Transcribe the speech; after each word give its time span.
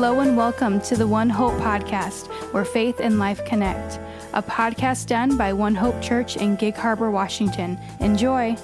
Hello 0.00 0.20
and 0.20 0.34
welcome 0.34 0.80
to 0.80 0.96
the 0.96 1.06
One 1.06 1.28
Hope 1.28 1.52
Podcast, 1.60 2.28
where 2.54 2.64
faith 2.64 3.00
and 3.00 3.18
life 3.18 3.44
connect. 3.44 4.00
A 4.32 4.42
podcast 4.42 5.08
done 5.08 5.36
by 5.36 5.52
One 5.52 5.74
Hope 5.74 6.00
Church 6.00 6.38
in 6.38 6.56
Gig 6.56 6.74
Harbor, 6.74 7.10
Washington. 7.10 7.78
Enjoy. 8.00 8.56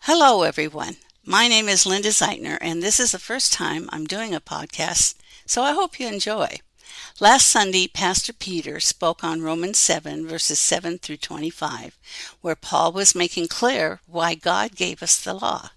Hello, 0.00 0.42
everyone. 0.42 0.96
My 1.24 1.46
name 1.46 1.68
is 1.68 1.86
Linda 1.86 2.08
Zietner, 2.08 2.58
and 2.60 2.82
this 2.82 2.98
is 2.98 3.12
the 3.12 3.20
first 3.20 3.52
time 3.52 3.88
I'm 3.92 4.06
doing 4.08 4.34
a 4.34 4.40
podcast, 4.40 5.14
so 5.46 5.62
I 5.62 5.74
hope 5.74 6.00
you 6.00 6.08
enjoy. 6.08 6.56
Last 7.20 7.46
Sunday, 7.46 7.86
Pastor 7.86 8.32
Peter 8.32 8.80
spoke 8.80 9.22
on 9.22 9.42
Romans 9.42 9.78
7, 9.78 10.26
verses 10.26 10.58
7 10.58 10.98
through 10.98 11.18
25, 11.18 11.96
where 12.40 12.56
Paul 12.56 12.90
was 12.90 13.14
making 13.14 13.46
clear 13.46 14.00
why 14.08 14.34
God 14.34 14.74
gave 14.74 15.04
us 15.04 15.22
the 15.22 15.34
law. 15.34 15.70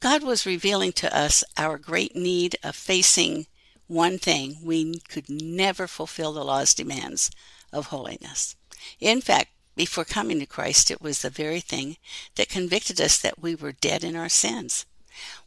God 0.00 0.22
was 0.22 0.44
revealing 0.44 0.92
to 0.92 1.16
us 1.16 1.42
our 1.56 1.78
great 1.78 2.14
need 2.14 2.56
of 2.62 2.76
facing 2.76 3.46
one 3.86 4.18
thing 4.18 4.58
we 4.62 5.00
could 5.08 5.30
never 5.30 5.86
fulfill 5.86 6.32
the 6.32 6.44
law's 6.44 6.74
demands 6.74 7.30
of 7.72 7.86
holiness. 7.86 8.56
In 9.00 9.20
fact, 9.20 9.50
before 9.74 10.04
coming 10.04 10.40
to 10.40 10.46
Christ, 10.46 10.90
it 10.90 11.00
was 11.00 11.22
the 11.22 11.30
very 11.30 11.60
thing 11.60 11.96
that 12.34 12.48
convicted 12.48 13.00
us 13.00 13.18
that 13.18 13.40
we 13.40 13.54
were 13.54 13.72
dead 13.72 14.04
in 14.04 14.16
our 14.16 14.28
sins. 14.28 14.86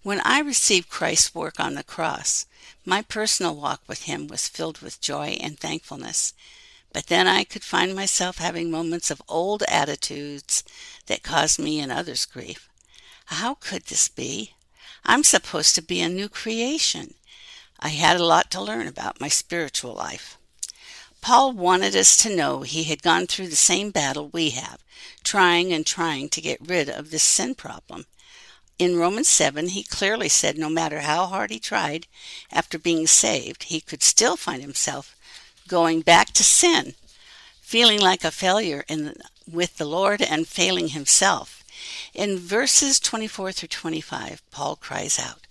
When 0.02 0.20
I 0.22 0.40
received 0.40 0.90
Christ's 0.90 1.36
work 1.36 1.60
on 1.60 1.76
the 1.76 1.84
cross, 1.84 2.46
my 2.86 3.02
personal 3.02 3.56
walk 3.56 3.82
with 3.88 4.04
Him 4.04 4.28
was 4.28 4.48
filled 4.48 4.80
with 4.80 5.02
joy 5.02 5.38
and 5.40 5.60
thankfulness. 5.60 6.34
But 6.94 7.08
then 7.08 7.28
I 7.28 7.44
could 7.44 7.64
find 7.64 7.96
myself 7.96 8.38
having 8.38 8.72
moments 8.72 9.12
of 9.12 9.22
old 9.28 9.64
attitudes 9.68 10.64
that 11.06 11.24
caused 11.24 11.60
me 11.60 11.80
and 11.80 11.92
others 11.92 12.26
grief. 12.26 12.69
How 13.34 13.54
could 13.54 13.86
this 13.86 14.08
be? 14.08 14.56
I'm 15.06 15.24
supposed 15.24 15.76
to 15.76 15.84
be 15.84 16.02
a 16.02 16.10
new 16.10 16.30
creation. 16.30 17.14
I 17.80 17.90
had 17.90 18.20
a 18.20 18.26
lot 18.26 18.50
to 18.52 18.62
learn 18.62 18.88
about 18.88 19.22
my 19.22 19.28
spiritual 19.28 19.94
life. 19.94 20.40
Paul 21.22 21.54
wanted 21.54 21.96
us 21.96 22.18
to 22.18 22.36
know 22.36 22.64
he 22.64 22.86
had 22.86 23.04
gone 23.04 23.28
through 23.28 23.50
the 23.50 23.56
same 23.56 23.92
battle 23.92 24.30
we 24.30 24.50
have, 24.52 24.80
trying 25.24 25.72
and 25.72 25.86
trying 25.86 26.30
to 26.30 26.42
get 26.42 26.68
rid 26.68 26.90
of 26.90 27.12
this 27.12 27.22
sin 27.22 27.54
problem. 27.54 28.08
In 28.80 28.98
Romans 28.98 29.28
7, 29.28 29.70
he 29.70 29.84
clearly 29.84 30.28
said 30.28 30.58
no 30.58 30.70
matter 30.70 31.02
how 31.02 31.28
hard 31.28 31.52
he 31.52 31.60
tried 31.60 32.08
after 32.52 32.80
being 32.80 33.06
saved, 33.06 33.66
he 33.66 33.80
could 33.80 34.02
still 34.02 34.38
find 34.38 34.64
himself 34.64 35.16
going 35.68 36.02
back 36.02 36.32
to 36.34 36.44
sin, 36.44 36.96
feeling 37.62 38.02
like 38.02 38.24
a 38.24 38.32
failure 38.32 38.86
in, 38.88 39.14
with 39.48 39.78
the 39.78 39.86
Lord 39.86 40.20
and 40.20 40.48
failing 40.48 40.90
himself. 40.90 41.59
In 42.14 42.38
verses 42.38 43.00
24 43.00 43.52
through 43.52 43.68
25, 43.70 44.42
Paul 44.52 44.76
cries 44.76 45.20
out, 45.20 45.48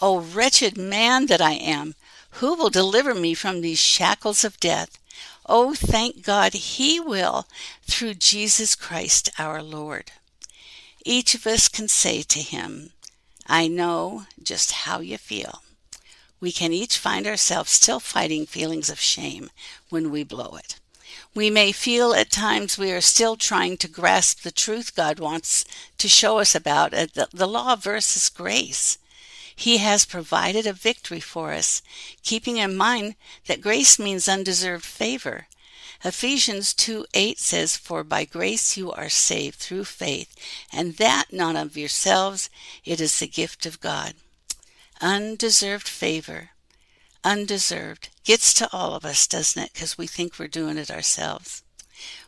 O 0.00 0.20
wretched 0.20 0.76
man 0.76 1.26
that 1.26 1.40
I 1.40 1.52
am! 1.52 1.94
Who 2.36 2.54
will 2.54 2.70
deliver 2.70 3.14
me 3.14 3.34
from 3.34 3.60
these 3.60 3.78
shackles 3.78 4.42
of 4.44 4.58
death? 4.58 4.98
Oh, 5.46 5.74
thank 5.74 6.22
God, 6.22 6.54
He 6.54 6.98
will, 6.98 7.46
through 7.82 8.14
Jesus 8.14 8.74
Christ 8.74 9.30
our 9.38 9.62
Lord. 9.62 10.12
Each 11.04 11.34
of 11.34 11.46
us 11.46 11.68
can 11.68 11.88
say 11.88 12.22
to 12.22 12.40
Him, 12.40 12.92
I 13.46 13.68
know 13.68 14.26
just 14.42 14.72
how 14.72 15.00
you 15.00 15.18
feel. 15.18 15.62
We 16.40 16.52
can 16.52 16.72
each 16.72 16.98
find 16.98 17.26
ourselves 17.26 17.70
still 17.70 18.00
fighting 18.00 18.46
feelings 18.46 18.88
of 18.88 19.00
shame 19.00 19.50
when 19.90 20.10
we 20.10 20.24
blow 20.24 20.56
it. 20.56 20.80
We 21.34 21.48
may 21.48 21.72
feel 21.72 22.12
at 22.12 22.30
times 22.30 22.76
we 22.76 22.92
are 22.92 23.00
still 23.00 23.36
trying 23.36 23.78
to 23.78 23.88
grasp 23.88 24.42
the 24.42 24.50
truth 24.50 24.94
God 24.94 25.18
wants 25.18 25.64
to 25.96 26.08
show 26.08 26.38
us 26.38 26.54
about 26.54 26.92
uh, 26.92 27.06
the, 27.14 27.28
the 27.32 27.48
law 27.48 27.74
versus 27.74 28.28
grace. 28.28 28.98
He 29.56 29.78
has 29.78 30.04
provided 30.04 30.66
a 30.66 30.74
victory 30.74 31.20
for 31.20 31.52
us, 31.52 31.80
keeping 32.22 32.58
in 32.58 32.76
mind 32.76 33.14
that 33.46 33.62
grace 33.62 33.98
means 33.98 34.28
undeserved 34.28 34.84
favor. 34.84 35.46
Ephesians 36.04 36.74
2 36.74 37.06
8 37.14 37.38
says, 37.38 37.76
For 37.76 38.04
by 38.04 38.24
grace 38.24 38.76
you 38.76 38.92
are 38.92 39.08
saved 39.08 39.56
through 39.56 39.84
faith, 39.84 40.34
and 40.70 40.96
that 40.96 41.32
not 41.32 41.56
of 41.56 41.76
yourselves, 41.76 42.50
it 42.84 43.00
is 43.00 43.18
the 43.18 43.26
gift 43.26 43.64
of 43.64 43.80
God. 43.80 44.14
Undeserved 45.00 45.88
favor 45.88 46.50
undeserved 47.24 48.08
gets 48.24 48.52
to 48.54 48.68
all 48.72 48.94
of 48.94 49.04
us, 49.04 49.26
doesn't 49.26 49.62
it? 49.62 49.72
Because 49.72 49.96
we 49.96 50.06
think 50.06 50.38
we're 50.38 50.48
doing 50.48 50.78
it 50.78 50.90
ourselves. 50.90 51.62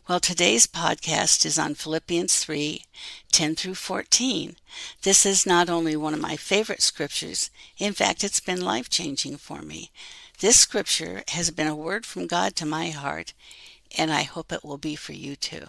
Well, 0.09 0.21
today's 0.21 0.67
podcast 0.67 1.47
is 1.47 1.59
on 1.59 1.75
Philippians 1.75 2.39
3 2.39 2.85
10 3.33 3.55
through 3.57 3.75
14. 3.75 4.57
This 5.03 5.25
is 5.25 5.47
not 5.47 5.71
only 5.71 5.97
one 5.97 6.15
of 6.15 6.21
my 6.21 6.37
favorite 6.37 6.83
scriptures, 6.83 7.51
in 7.79 7.93
fact, 7.93 8.23
it's 8.23 8.41
been 8.41 8.61
life 8.61 8.89
changing 8.89 9.39
for 9.39 9.63
me. 9.63 9.91
This 10.41 10.61
scripture 10.61 11.25
has 11.29 11.51
been 11.51 11.67
a 11.67 11.75
word 11.75 12.05
from 12.05 12.27
God 12.27 12.55
to 12.57 12.67
my 12.67 12.91
heart, 12.91 13.33
and 13.97 14.13
I 14.13 14.23
hope 14.23 14.53
it 14.53 14.65
will 14.65 14.79
be 14.79 14.95
for 14.95 15.13
you 15.13 15.37
too. 15.37 15.69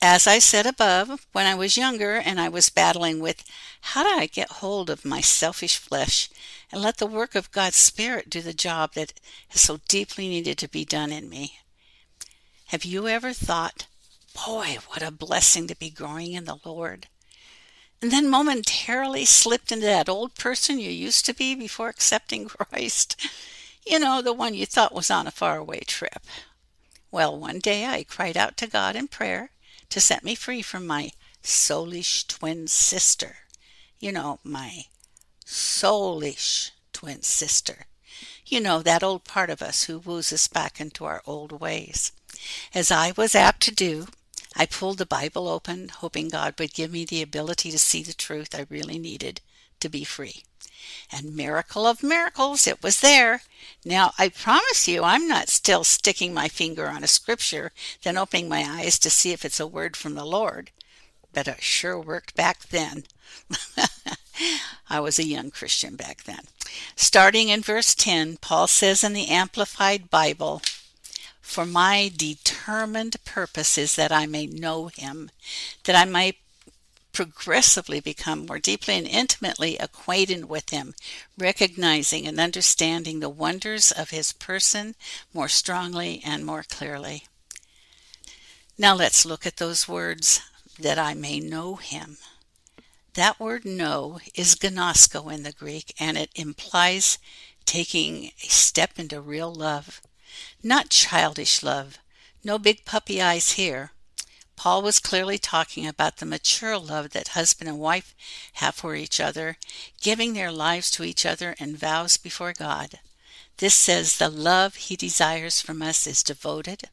As 0.00 0.28
I 0.28 0.38
said 0.38 0.64
above, 0.64 1.26
when 1.32 1.44
I 1.44 1.56
was 1.56 1.76
younger 1.76 2.14
and 2.14 2.40
I 2.40 2.48
was 2.48 2.68
battling 2.68 3.18
with 3.18 3.42
how 3.80 4.04
do 4.04 4.08
I 4.08 4.26
get 4.26 4.62
hold 4.62 4.90
of 4.90 5.04
my 5.04 5.20
selfish 5.20 5.76
flesh 5.76 6.30
and 6.70 6.80
let 6.80 6.98
the 6.98 7.06
work 7.06 7.34
of 7.34 7.50
God's 7.50 7.78
Spirit 7.78 8.30
do 8.30 8.40
the 8.40 8.54
job 8.54 8.94
that 8.94 9.12
is 9.52 9.60
so 9.60 9.80
deeply 9.88 10.28
needed 10.28 10.56
to 10.58 10.68
be 10.68 10.84
done 10.84 11.10
in 11.10 11.28
me. 11.28 11.58
Have 12.66 12.84
you 12.84 13.08
ever 13.08 13.32
thought, 13.32 13.86
boy, 14.46 14.78
what 14.86 15.02
a 15.02 15.10
blessing 15.10 15.66
to 15.66 15.74
be 15.74 15.90
growing 15.90 16.32
in 16.32 16.44
the 16.44 16.60
Lord? 16.64 17.08
And 18.00 18.12
then 18.12 18.30
momentarily 18.30 19.24
slipped 19.24 19.72
into 19.72 19.86
that 19.86 20.08
old 20.08 20.36
person 20.36 20.78
you 20.78 20.90
used 20.90 21.26
to 21.26 21.34
be 21.34 21.56
before 21.56 21.88
accepting 21.88 22.46
Christ? 22.48 23.16
You 23.84 23.98
know, 23.98 24.22
the 24.22 24.32
one 24.32 24.54
you 24.54 24.64
thought 24.64 24.94
was 24.94 25.10
on 25.10 25.26
a 25.26 25.32
faraway 25.32 25.80
trip. 25.80 26.24
Well, 27.10 27.36
one 27.36 27.58
day 27.58 27.86
I 27.86 28.04
cried 28.04 28.36
out 28.36 28.56
to 28.58 28.68
God 28.68 28.94
in 28.94 29.08
prayer 29.08 29.50
to 29.90 30.00
set 30.00 30.24
me 30.24 30.34
free 30.34 30.62
from 30.62 30.86
my 30.86 31.12
soulish 31.42 32.26
twin 32.26 32.66
sister. 32.66 33.36
You 33.98 34.12
know, 34.12 34.38
my 34.44 34.84
soulish 35.44 36.70
twin 36.92 37.22
sister. 37.22 37.86
You 38.46 38.60
know, 38.60 38.82
that 38.82 39.02
old 39.02 39.24
part 39.24 39.50
of 39.50 39.62
us 39.62 39.84
who 39.84 39.98
woos 39.98 40.32
us 40.32 40.48
back 40.48 40.80
into 40.80 41.04
our 41.04 41.22
old 41.26 41.52
ways. 41.52 42.12
As 42.74 42.90
I 42.90 43.12
was 43.16 43.34
apt 43.34 43.62
to 43.62 43.74
do, 43.74 44.08
I 44.54 44.66
pulled 44.66 44.98
the 44.98 45.06
Bible 45.06 45.48
open, 45.48 45.88
hoping 45.88 46.28
God 46.28 46.54
would 46.58 46.72
give 46.72 46.90
me 46.90 47.04
the 47.04 47.22
ability 47.22 47.70
to 47.70 47.78
see 47.78 48.02
the 48.02 48.14
truth 48.14 48.54
I 48.54 48.66
really 48.68 48.98
needed 48.98 49.40
to 49.80 49.88
be 49.88 50.04
free. 50.04 50.44
And 51.12 51.34
miracle 51.34 51.86
of 51.86 52.02
miracles, 52.02 52.66
it 52.66 52.82
was 52.82 53.00
there. 53.00 53.42
Now, 53.84 54.12
I 54.18 54.28
promise 54.28 54.86
you, 54.88 55.02
I'm 55.02 55.26
not 55.26 55.48
still 55.48 55.84
sticking 55.84 56.34
my 56.34 56.48
finger 56.48 56.88
on 56.88 57.04
a 57.04 57.08
scripture, 57.08 57.72
then 58.02 58.16
opening 58.16 58.48
my 58.48 58.64
eyes 58.66 58.98
to 59.00 59.10
see 59.10 59.32
if 59.32 59.44
it's 59.44 59.60
a 59.60 59.66
word 59.66 59.96
from 59.96 60.14
the 60.14 60.24
Lord. 60.24 60.70
But 61.32 61.48
it 61.48 61.62
sure 61.62 61.98
worked 61.98 62.34
back 62.34 62.68
then. 62.68 63.04
I 64.90 65.00
was 65.00 65.18
a 65.18 65.26
young 65.26 65.50
Christian 65.50 65.96
back 65.96 66.24
then. 66.24 66.40
Starting 66.96 67.48
in 67.48 67.62
verse 67.62 67.94
10, 67.94 68.38
Paul 68.38 68.66
says 68.66 69.04
in 69.04 69.12
the 69.12 69.28
Amplified 69.28 70.10
Bible, 70.10 70.62
For 71.40 71.66
my 71.66 72.10
determined 72.14 73.16
purpose 73.24 73.76
is 73.78 73.96
that 73.96 74.12
I 74.12 74.26
may 74.26 74.46
know 74.46 74.86
him, 74.88 75.30
that 75.84 75.96
I 75.96 76.04
may 76.04 76.36
progressively 77.18 77.98
become 77.98 78.46
more 78.46 78.60
deeply 78.60 78.94
and 78.94 79.04
intimately 79.04 79.76
acquainted 79.78 80.44
with 80.44 80.70
Him, 80.70 80.94
recognizing 81.36 82.28
and 82.28 82.38
understanding 82.38 83.18
the 83.18 83.28
wonders 83.28 83.90
of 83.90 84.10
His 84.10 84.32
person 84.32 84.94
more 85.34 85.48
strongly 85.48 86.22
and 86.24 86.46
more 86.46 86.62
clearly. 86.62 87.26
Now 88.78 88.94
let's 88.94 89.24
look 89.26 89.44
at 89.44 89.56
those 89.56 89.88
words 89.88 90.42
that 90.78 90.96
I 90.96 91.14
may 91.14 91.40
know 91.40 91.74
Him. 91.74 92.18
That 93.14 93.40
word 93.40 93.64
know 93.64 94.20
is 94.36 94.54
gnosko 94.54 95.34
in 95.34 95.42
the 95.42 95.50
Greek, 95.50 95.92
and 95.98 96.16
it 96.16 96.30
implies 96.36 97.18
taking 97.64 98.26
a 98.44 98.46
step 98.46 98.96
into 98.96 99.20
real 99.20 99.52
love. 99.52 100.00
Not 100.62 100.90
childish 100.90 101.64
love, 101.64 101.98
no 102.44 102.60
big 102.60 102.84
puppy 102.84 103.20
eyes 103.20 103.54
here, 103.54 103.90
Paul 104.58 104.82
was 104.82 104.98
clearly 104.98 105.38
talking 105.38 105.86
about 105.86 106.16
the 106.16 106.26
mature 106.26 106.76
love 106.76 107.10
that 107.10 107.28
husband 107.28 107.68
and 107.68 107.78
wife 107.78 108.12
have 108.54 108.74
for 108.74 108.96
each 108.96 109.20
other, 109.20 109.56
giving 110.00 110.32
their 110.32 110.50
lives 110.50 110.90
to 110.90 111.04
each 111.04 111.24
other 111.24 111.54
and 111.60 111.78
vows 111.78 112.16
before 112.16 112.52
God. 112.52 112.98
This 113.58 113.74
says 113.74 114.16
the 114.16 114.28
love 114.28 114.74
he 114.74 114.96
desires 114.96 115.60
from 115.60 115.80
us 115.80 116.08
is 116.08 116.24
devoted, 116.24 116.90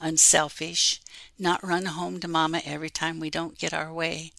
unselfish, 0.00 1.02
not 1.38 1.62
run 1.62 1.84
home 1.84 2.18
to 2.20 2.28
mama 2.28 2.62
every 2.64 2.88
time 2.88 3.20
we 3.20 3.28
don't 3.28 3.58
get 3.58 3.74
our 3.74 3.92
way. 3.92 4.32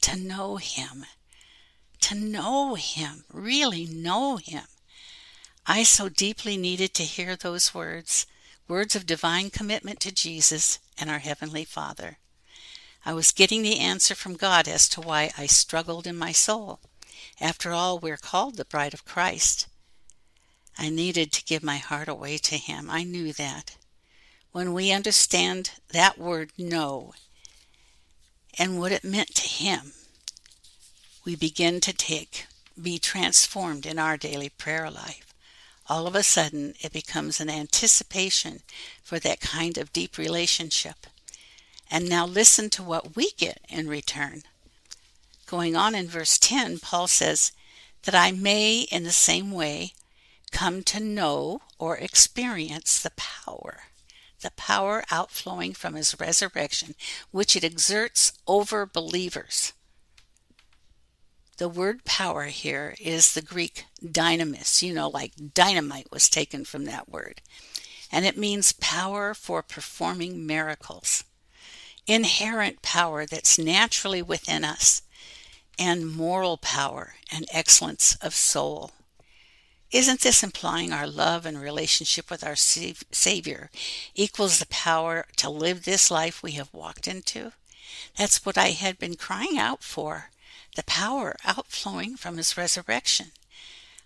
To 0.00 0.16
know 0.16 0.56
him, 0.56 1.04
to 2.00 2.14
know 2.14 2.76
him, 2.76 3.24
really 3.30 3.84
know 3.84 4.38
him. 4.38 4.64
I 5.66 5.82
so 5.82 6.08
deeply 6.08 6.56
needed 6.56 6.94
to 6.94 7.02
hear 7.02 7.36
those 7.36 7.74
words, 7.74 8.24
words 8.68 8.96
of 8.96 9.04
divine 9.04 9.50
commitment 9.50 10.00
to 10.00 10.10
Jesus 10.10 10.78
and 10.98 11.10
our 11.10 11.18
Heavenly 11.18 11.64
Father. 11.64 12.18
I 13.06 13.12
was 13.12 13.32
getting 13.32 13.62
the 13.62 13.80
answer 13.80 14.14
from 14.14 14.36
God 14.36 14.66
as 14.66 14.88
to 14.90 15.00
why 15.00 15.30
I 15.36 15.46
struggled 15.46 16.06
in 16.06 16.16
my 16.16 16.32
soul. 16.32 16.80
After 17.40 17.72
all, 17.72 17.98
we're 17.98 18.16
called 18.16 18.56
the 18.56 18.64
bride 18.64 18.94
of 18.94 19.04
Christ. 19.04 19.66
I 20.78 20.88
needed 20.88 21.32
to 21.32 21.44
give 21.44 21.62
my 21.62 21.76
heart 21.76 22.08
away 22.08 22.38
to 22.38 22.56
Him. 22.56 22.88
I 22.90 23.04
knew 23.04 23.32
that. 23.34 23.76
When 24.52 24.72
we 24.72 24.92
understand 24.92 25.72
that 25.92 26.18
word 26.18 26.52
know 26.56 27.12
and 28.58 28.78
what 28.78 28.92
it 28.92 29.04
meant 29.04 29.34
to 29.34 29.48
Him, 29.48 29.92
we 31.24 31.36
begin 31.36 31.80
to 31.80 31.92
take, 31.92 32.46
be 32.80 32.98
transformed 32.98 33.86
in 33.86 33.98
our 33.98 34.16
daily 34.16 34.48
prayer 34.48 34.90
life. 34.90 35.23
All 35.86 36.06
of 36.06 36.14
a 36.14 36.22
sudden, 36.22 36.74
it 36.80 36.92
becomes 36.92 37.40
an 37.40 37.50
anticipation 37.50 38.60
for 39.02 39.18
that 39.18 39.40
kind 39.40 39.76
of 39.76 39.92
deep 39.92 40.16
relationship. 40.16 41.06
And 41.90 42.08
now 42.08 42.26
listen 42.26 42.70
to 42.70 42.82
what 42.82 43.14
we 43.14 43.32
get 43.32 43.60
in 43.68 43.86
return. 43.88 44.44
Going 45.46 45.76
on 45.76 45.94
in 45.94 46.08
verse 46.08 46.38
10, 46.38 46.78
Paul 46.78 47.06
says, 47.06 47.52
That 48.04 48.14
I 48.14 48.32
may 48.32 48.86
in 48.90 49.04
the 49.04 49.12
same 49.12 49.52
way 49.52 49.92
come 50.50 50.82
to 50.84 51.00
know 51.00 51.60
or 51.78 51.98
experience 51.98 52.98
the 53.02 53.12
power, 53.16 53.84
the 54.40 54.52
power 54.52 55.04
outflowing 55.10 55.74
from 55.74 55.94
his 55.94 56.18
resurrection, 56.18 56.94
which 57.30 57.56
it 57.56 57.64
exerts 57.64 58.32
over 58.46 58.86
believers. 58.86 59.74
The 61.56 61.68
word 61.68 62.04
power 62.04 62.46
here 62.46 62.96
is 62.98 63.32
the 63.32 63.42
Greek 63.42 63.84
dynamis, 64.04 64.82
you 64.82 64.92
know, 64.92 65.08
like 65.08 65.54
dynamite 65.54 66.10
was 66.10 66.28
taken 66.28 66.64
from 66.64 66.84
that 66.86 67.08
word. 67.08 67.40
And 68.10 68.24
it 68.24 68.36
means 68.36 68.72
power 68.72 69.34
for 69.34 69.62
performing 69.62 70.46
miracles, 70.46 71.22
inherent 72.08 72.82
power 72.82 73.24
that's 73.24 73.56
naturally 73.56 74.20
within 74.20 74.64
us, 74.64 75.02
and 75.78 76.10
moral 76.10 76.56
power 76.56 77.14
and 77.32 77.46
excellence 77.52 78.16
of 78.16 78.34
soul. 78.34 78.90
Isn't 79.92 80.20
this 80.20 80.42
implying 80.42 80.92
our 80.92 81.06
love 81.06 81.46
and 81.46 81.60
relationship 81.60 82.30
with 82.30 82.42
our 82.42 82.56
Savior 82.56 83.70
equals 84.16 84.58
the 84.58 84.66
power 84.66 85.26
to 85.36 85.48
live 85.48 85.84
this 85.84 86.10
life 86.10 86.42
we 86.42 86.52
have 86.52 86.74
walked 86.74 87.06
into? 87.06 87.52
That's 88.18 88.44
what 88.44 88.58
I 88.58 88.70
had 88.70 88.98
been 88.98 89.14
crying 89.14 89.56
out 89.56 89.84
for 89.84 90.30
the 90.74 90.84
power 90.84 91.36
outflowing 91.44 92.16
from 92.16 92.36
His 92.36 92.56
resurrection. 92.56 93.32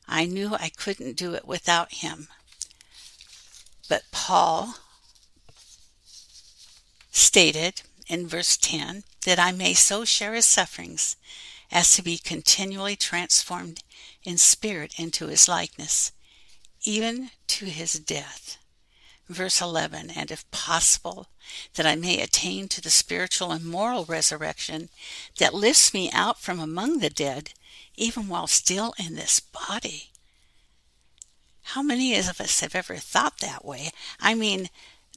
I 0.06 0.24
knew 0.24 0.54
I 0.54 0.70
couldn't 0.70 1.16
do 1.16 1.34
it 1.34 1.46
without 1.46 1.94
Him. 1.94 2.28
But 3.88 4.04
Paul 4.10 4.74
stated 7.10 7.82
in 8.06 8.26
verse 8.26 8.56
10 8.56 9.04
that 9.24 9.38
I 9.38 9.52
may 9.52 9.74
so 9.74 10.04
share 10.04 10.34
His 10.34 10.46
sufferings 10.46 11.16
as 11.70 11.94
to 11.94 12.02
be 12.02 12.18
continually 12.18 12.96
transformed 12.96 13.82
in 14.24 14.38
spirit 14.38 14.94
into 14.98 15.28
his 15.28 15.48
likeness, 15.48 16.12
even 16.84 17.30
to 17.46 17.66
his 17.66 17.94
death. 17.94 18.58
Verse 19.28 19.60
11, 19.60 20.10
and 20.10 20.30
if 20.30 20.50
possible, 20.50 21.26
that 21.74 21.86
I 21.86 21.96
may 21.96 22.20
attain 22.20 22.68
to 22.68 22.80
the 22.80 22.90
spiritual 22.90 23.52
and 23.52 23.64
moral 23.64 24.04
resurrection 24.04 24.88
that 25.38 25.54
lifts 25.54 25.94
me 25.94 26.10
out 26.12 26.40
from 26.40 26.58
among 26.60 26.98
the 26.98 27.10
dead, 27.10 27.50
even 27.96 28.28
while 28.28 28.46
still 28.46 28.94
in 28.98 29.14
this 29.14 29.40
body. 29.40 30.10
How 31.62 31.82
many 31.82 32.14
of 32.14 32.40
us 32.40 32.60
have 32.60 32.74
ever 32.74 32.96
thought 32.96 33.38
that 33.40 33.64
way? 33.64 33.90
I 34.18 34.34
mean, 34.34 34.70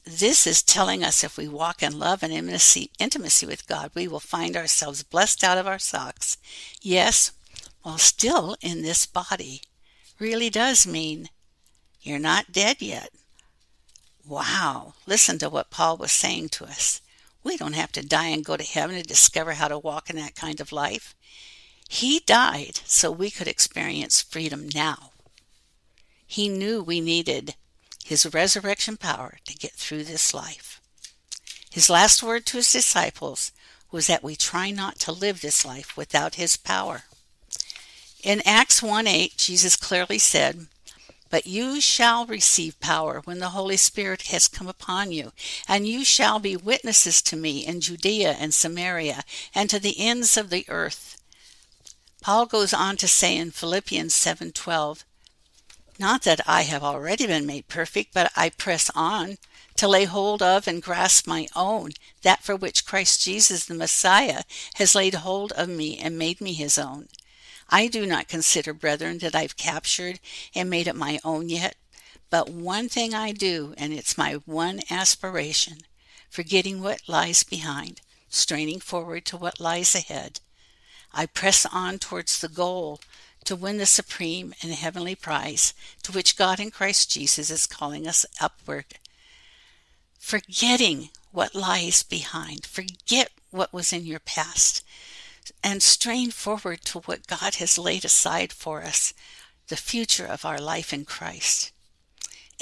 this 0.04 0.46
is 0.46 0.62
telling 0.62 1.04
us 1.04 1.22
if 1.22 1.36
we 1.36 1.48
walk 1.48 1.82
in 1.82 1.98
love 1.98 2.22
and 2.22 2.32
intimacy, 2.32 3.46
with 3.46 3.68
God, 3.68 3.90
we 3.94 4.08
will 4.08 4.20
find 4.20 4.56
ourselves 4.56 5.02
blessed 5.02 5.44
out 5.44 5.58
of 5.58 5.66
our 5.66 5.78
socks. 5.78 6.36
Yes, 6.80 7.32
while 7.82 7.98
still 7.98 8.56
in 8.60 8.82
this 8.82 9.06
body. 9.06 9.62
Really 10.18 10.50
does 10.50 10.86
mean 10.86 11.28
you're 12.00 12.18
not 12.18 12.52
dead 12.52 12.80
yet. 12.80 13.10
Wow, 14.26 14.94
listen 15.06 15.38
to 15.38 15.48
what 15.50 15.70
Paul 15.70 15.96
was 15.96 16.12
saying 16.12 16.50
to 16.50 16.64
us. 16.64 17.00
We 17.42 17.56
don't 17.56 17.74
have 17.74 17.90
to 17.92 18.06
die 18.06 18.28
and 18.28 18.44
go 18.44 18.56
to 18.56 18.62
heaven 18.62 18.96
to 18.96 19.02
discover 19.02 19.54
how 19.54 19.68
to 19.68 19.78
walk 19.78 20.08
in 20.08 20.16
that 20.16 20.36
kind 20.36 20.60
of 20.60 20.70
life. 20.70 21.14
He 21.88 22.20
died 22.20 22.80
so 22.84 23.10
we 23.10 23.30
could 23.30 23.48
experience 23.48 24.22
freedom 24.22 24.68
now. 24.74 25.10
He 26.26 26.48
knew 26.48 26.82
we 26.82 27.00
needed 27.00 27.56
his 28.04 28.32
resurrection 28.32 28.96
power 28.96 29.38
to 29.44 29.54
get 29.54 29.72
through 29.72 30.04
this 30.04 30.32
life. 30.32 30.80
His 31.70 31.90
last 31.90 32.22
word 32.22 32.46
to 32.46 32.58
his 32.58 32.72
disciples 32.72 33.52
was 33.90 34.06
that 34.06 34.22
we 34.22 34.36
try 34.36 34.70
not 34.70 34.98
to 35.00 35.12
live 35.12 35.40
this 35.40 35.64
life 35.64 35.96
without 35.96 36.36
his 36.36 36.56
power. 36.56 37.02
In 38.22 38.40
Acts 38.46 38.82
1 38.82 39.06
8, 39.06 39.36
Jesus 39.36 39.76
clearly 39.76 40.18
said, 40.18 40.68
But 41.32 41.46
you 41.46 41.80
shall 41.80 42.26
receive 42.26 42.78
power 42.78 43.22
when 43.24 43.38
the 43.38 43.56
Holy 43.56 43.78
Spirit 43.78 44.24
has 44.24 44.48
come 44.48 44.68
upon 44.68 45.12
you, 45.12 45.32
and 45.66 45.88
you 45.88 46.04
shall 46.04 46.38
be 46.38 46.56
witnesses 46.58 47.22
to 47.22 47.36
me 47.36 47.64
in 47.64 47.80
Judea 47.80 48.32
and 48.32 48.52
Samaria 48.54 49.24
and 49.54 49.70
to 49.70 49.78
the 49.78 49.98
ends 49.98 50.36
of 50.36 50.50
the 50.50 50.66
earth. 50.68 51.16
Paul 52.20 52.44
goes 52.44 52.74
on 52.74 52.98
to 52.98 53.08
say 53.08 53.34
in 53.34 53.50
Philippians 53.50 54.12
7:12, 54.12 55.06
not 55.98 56.20
that 56.24 56.46
I 56.46 56.64
have 56.64 56.84
already 56.84 57.26
been 57.26 57.46
made 57.46 57.66
perfect, 57.66 58.12
but 58.12 58.30
I 58.36 58.50
press 58.50 58.90
on 58.94 59.38
to 59.76 59.88
lay 59.88 60.04
hold 60.04 60.42
of 60.42 60.68
and 60.68 60.82
grasp 60.82 61.26
my 61.26 61.48
own, 61.56 61.92
that 62.20 62.44
for 62.44 62.54
which 62.54 62.84
Christ 62.84 63.22
Jesus 63.22 63.64
the 63.64 63.74
Messiah 63.74 64.42
has 64.74 64.94
laid 64.94 65.14
hold 65.14 65.52
of 65.52 65.70
me 65.70 65.96
and 65.96 66.18
made 66.18 66.42
me 66.42 66.52
his 66.52 66.76
own. 66.76 67.08
I 67.68 67.86
do 67.86 68.06
not 68.06 68.28
consider, 68.28 68.74
brethren, 68.74 69.18
that 69.18 69.34
I've 69.34 69.56
captured 69.56 70.20
and 70.54 70.68
made 70.68 70.86
it 70.86 70.96
my 70.96 71.18
own 71.24 71.48
yet, 71.48 71.76
but 72.30 72.48
one 72.48 72.88
thing 72.88 73.14
I 73.14 73.32
do, 73.32 73.74
and 73.76 73.92
it's 73.92 74.18
my 74.18 74.34
one 74.46 74.80
aspiration, 74.90 75.78
forgetting 76.30 76.82
what 76.82 77.08
lies 77.08 77.44
behind, 77.44 78.00
straining 78.28 78.80
forward 78.80 79.24
to 79.26 79.36
what 79.36 79.60
lies 79.60 79.94
ahead. 79.94 80.40
I 81.12 81.26
press 81.26 81.66
on 81.66 81.98
towards 81.98 82.40
the 82.40 82.48
goal 82.48 83.00
to 83.44 83.56
win 83.56 83.76
the 83.76 83.86
supreme 83.86 84.54
and 84.62 84.72
heavenly 84.72 85.14
prize 85.14 85.74
to 86.04 86.12
which 86.12 86.36
God 86.36 86.60
in 86.60 86.70
Christ 86.70 87.10
Jesus 87.10 87.50
is 87.50 87.66
calling 87.66 88.06
us 88.06 88.24
upward. 88.40 88.86
Forgetting 90.18 91.10
what 91.32 91.54
lies 91.54 92.02
behind, 92.02 92.64
forget 92.64 93.30
what 93.50 93.72
was 93.72 93.92
in 93.92 94.06
your 94.06 94.20
past, 94.20 94.82
and 95.64 95.82
strain 95.82 96.30
forward 96.30 96.82
to 96.82 97.00
what 97.00 97.26
God 97.26 97.56
has 97.56 97.78
laid 97.78 98.04
aside 98.04 98.52
for 98.52 98.82
us, 98.82 99.12
the 99.68 99.76
future 99.76 100.26
of 100.26 100.44
our 100.44 100.58
life 100.58 100.92
in 100.92 101.04
Christ. 101.04 101.72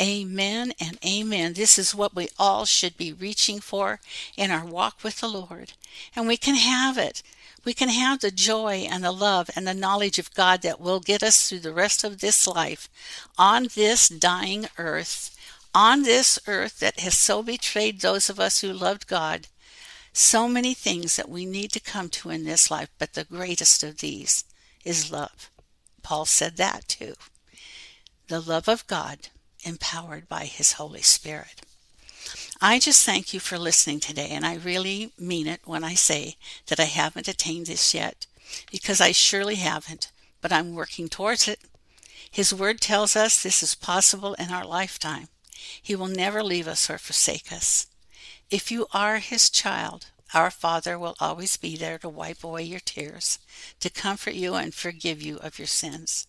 Amen 0.01 0.73
and 0.81 0.99
amen. 1.05 1.53
This 1.53 1.79
is 1.79 1.95
what 1.95 2.15
we 2.15 2.29
all 2.39 2.65
should 2.65 2.97
be 2.97 3.13
reaching 3.13 3.61
for 3.61 4.01
in 4.37 4.51
our 4.51 4.65
walk 4.65 5.05
with 5.05 5.21
the 5.21 5.29
Lord. 5.29 5.75
And 6.17 6.27
we 6.27 6.37
can 6.37 6.55
have 6.55 6.97
it 6.97 7.23
we 7.65 7.75
can 7.75 7.91
have 7.91 8.21
the 8.21 8.31
joy 8.31 8.87
and 8.91 9.05
the 9.05 9.13
love 9.13 9.51
and 9.55 9.67
the 9.67 9.75
knowledge 9.75 10.19
of 10.19 10.35
God 10.35 10.63
that 10.63 10.81
will 10.81 11.01
get 11.01 11.23
us 11.23 11.49
through 11.49 11.61
the 11.61 11.73
rest 11.73 12.05
of 12.05 12.21
this 12.21 12.47
life 12.47 12.89
on 13.37 13.69
this 13.75 14.09
dying 14.09 14.67
earth, 14.79 15.37
on 15.75 16.03
this 16.03 16.39
earth 16.47 16.79
that 16.81 17.01
has 17.01 17.17
so 17.19 17.43
betrayed 17.43 18.01
those 18.01 18.31
of 18.31 18.41
us 18.41 18.61
who 18.61 18.73
loved 18.73 19.07
God. 19.07 19.49
So 20.13 20.49
many 20.49 20.75
things 20.75 21.17
that 21.17 21.29
we 21.29 21.47
need 21.47 21.73
to 21.73 21.81
come 21.81 22.09
to 22.11 22.31
in 22.31 22.45
this 22.45 22.71
life, 22.71 22.91
but 22.99 23.15
the 23.15 23.25
greatest 23.25 23.83
of 23.83 23.99
these 23.99 24.45
is 24.85 25.13
love. 25.13 25.51
Paul 26.03 26.25
said 26.25 26.57
that 26.57 26.89
too. 26.89 27.15
The 28.29 28.41
love 28.41 28.69
of 28.69 28.87
God 28.87 29.29
empowered 29.65 30.29
by 30.29 30.45
His 30.45 30.73
Holy 30.73 31.03
Spirit. 31.03 31.63
I 32.61 32.79
just 32.79 33.07
thank 33.07 33.33
you 33.33 33.41
for 33.41 33.59
listening 33.59 34.01
today, 34.01 34.29
and 34.31 34.45
I 34.45 34.57
really 34.57 35.13
mean 35.19 35.47
it 35.47 35.61
when 35.65 35.83
I 35.83 35.95
say 35.95 36.37
that 36.67 36.81
I 36.81 36.85
haven't 36.85 37.29
attained 37.29 37.67
this 37.67 37.95
yet, 37.95 38.27
because 38.71 39.01
I 39.01 39.13
surely 39.13 39.57
haven't, 39.57 40.11
but 40.41 40.53
I'm 40.53 40.75
working 40.75 41.09
towards 41.09 41.49
it. 41.49 41.61
His 42.31 42.55
word 42.55 42.81
tells 42.81 43.17
us 43.17 43.43
this 43.43 43.63
is 43.63 43.75
possible 43.75 44.35
in 44.35 44.51
our 44.51 44.67
lifetime. 44.67 45.29
He 45.83 45.97
will 45.97 46.07
never 46.07 46.43
leave 46.43 46.69
us 46.69 46.89
or 46.89 46.99
forsake 46.99 47.51
us. 47.53 47.87
If 48.51 48.73
you 48.73 48.89
are 48.93 49.19
His 49.19 49.49
child, 49.49 50.07
our 50.35 50.51
Father 50.51 50.99
will 50.99 51.15
always 51.21 51.57
be 51.57 51.77
there 51.77 51.99
to 51.99 52.09
wipe 52.09 52.43
away 52.43 52.65
your 52.65 52.81
tears, 52.81 53.39
to 53.79 53.91
comfort 53.91 54.35
you 54.35 54.55
and 54.57 54.75
forgive 54.75 55.23
you 55.23 55.37
of 55.37 55.59
your 55.59 55.69
sins. 55.69 56.27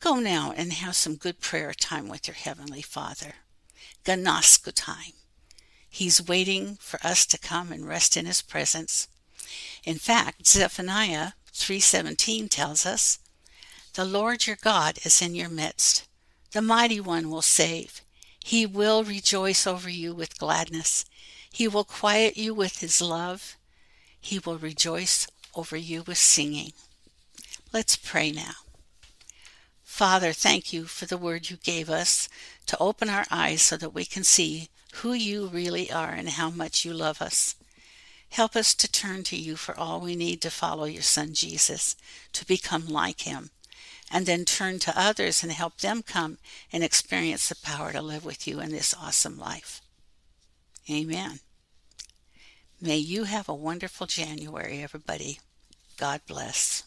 Go 0.00 0.20
now 0.20 0.54
and 0.56 0.72
have 0.72 0.96
some 0.96 1.16
good 1.16 1.40
prayer 1.40 1.74
time 1.74 2.08
with 2.08 2.26
your 2.26 2.34
Heavenly 2.34 2.80
Father. 2.80 3.34
Gnosko 4.06 4.72
time. 4.74 5.12
He's 5.90 6.22
waiting 6.22 6.78
for 6.80 6.98
us 7.04 7.26
to 7.26 7.38
come 7.38 7.72
and 7.72 7.86
rest 7.86 8.16
in 8.16 8.24
his 8.24 8.40
presence. 8.40 9.08
In 9.84 9.98
fact, 9.98 10.46
Zephaniah 10.46 11.32
3:17 11.52 12.48
tells 12.48 12.86
us, 12.86 13.18
"The 13.94 14.04
Lord 14.06 14.46
your 14.46 14.56
God 14.56 14.98
is 15.04 15.20
in 15.20 15.34
your 15.34 15.50
midst. 15.50 16.04
The 16.52 16.62
mighty 16.62 17.00
one 17.00 17.28
will 17.28 17.42
save. 17.42 18.00
He 18.48 18.64
will 18.64 19.04
rejoice 19.04 19.66
over 19.66 19.90
you 19.90 20.14
with 20.14 20.38
gladness. 20.38 21.04
He 21.52 21.68
will 21.68 21.84
quiet 21.84 22.38
you 22.38 22.54
with 22.54 22.78
his 22.78 22.98
love. 23.02 23.58
He 24.18 24.38
will 24.38 24.56
rejoice 24.56 25.26
over 25.54 25.76
you 25.76 26.02
with 26.02 26.16
singing." 26.16 26.72
Let's 27.74 27.96
pray 27.96 28.32
now. 28.32 28.54
Father, 29.84 30.32
thank 30.32 30.72
you 30.72 30.86
for 30.86 31.04
the 31.04 31.18
word 31.18 31.50
you 31.50 31.58
gave 31.58 31.90
us 31.90 32.26
to 32.64 32.78
open 32.78 33.10
our 33.10 33.26
eyes 33.30 33.60
so 33.60 33.76
that 33.76 33.92
we 33.92 34.06
can 34.06 34.24
see 34.24 34.70
who 35.02 35.12
you 35.12 35.48
really 35.48 35.92
are 35.92 36.14
and 36.14 36.30
how 36.30 36.48
much 36.48 36.86
you 36.86 36.94
love 36.94 37.20
us. 37.20 37.54
Help 38.30 38.56
us 38.56 38.72
to 38.76 38.88
turn 38.88 39.24
to 39.24 39.36
you 39.36 39.56
for 39.56 39.78
all 39.78 40.00
we 40.00 40.16
need 40.16 40.40
to 40.40 40.50
follow 40.50 40.86
your 40.86 41.02
Son 41.02 41.34
Jesus, 41.34 41.96
to 42.32 42.46
become 42.46 42.86
like 42.86 43.20
him, 43.22 43.50
and 44.10 44.26
then 44.26 44.44
turn 44.44 44.78
to 44.80 44.98
others 44.98 45.42
and 45.42 45.52
help 45.52 45.78
them 45.78 46.02
come 46.02 46.38
and 46.72 46.82
experience 46.82 47.48
the 47.48 47.56
power 47.56 47.92
to 47.92 48.02
live 48.02 48.24
with 48.24 48.46
you 48.46 48.60
in 48.60 48.70
this 48.70 48.94
awesome 48.94 49.38
life. 49.38 49.80
Amen. 50.90 51.40
May 52.80 52.96
you 52.96 53.24
have 53.24 53.48
a 53.48 53.54
wonderful 53.54 54.06
January, 54.06 54.82
everybody. 54.82 55.40
God 55.96 56.20
bless. 56.26 56.84